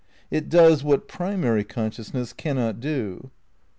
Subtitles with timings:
[0.31, 3.29] dary It does what primary consciousness cannot do.